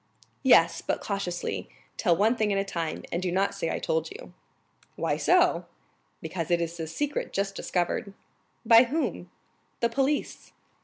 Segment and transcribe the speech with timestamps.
[0.41, 4.09] "Yes, but cautiously, tell one thing at a time, and do not say I told
[4.09, 4.33] you."
[4.95, 5.65] "Why so?"
[6.23, 8.15] "Because it is a secret just discovered."
[8.65, 9.29] "By whom?"
[9.79, 10.53] "The police."